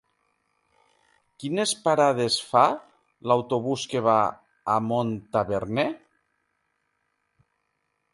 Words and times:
Quines 1.41 1.73
parades 1.83 2.37
fa 2.53 2.63
l'autobús 3.31 3.83
que 3.91 4.01
va 4.07 4.15
a 4.77 4.79
Montaverner? 4.87 5.85